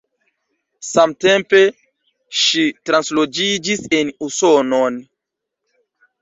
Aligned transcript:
Samtempe 0.91 1.59
ŝi 2.45 2.63
transloĝiĝis 2.91 3.85
en 3.99 4.11
Usonon. 4.29 4.99